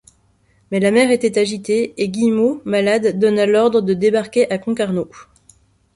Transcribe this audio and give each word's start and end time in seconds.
Mais 0.71 0.79
la 0.79 0.89
mer 0.89 1.11
était 1.11 1.37
agitée 1.39 1.93
et 2.01 2.09
Guillemot, 2.09 2.63
malade, 2.65 3.19
donna 3.19 3.45
l'ordre 3.45 3.81
de 3.81 3.93
débarquer 3.93 4.49
à 4.51 4.57
Concarneau. 4.57 5.11